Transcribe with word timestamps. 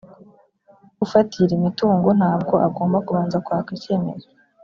ufatira 1.05 1.51
imitungo 1.59 2.09
ntabwo 2.19 2.53
agomba 2.67 2.97
kubanza 3.05 3.37
kwaka 3.45 3.69
icyemezo 3.77 4.27